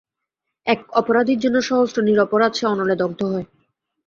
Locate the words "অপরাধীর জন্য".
0.93-1.57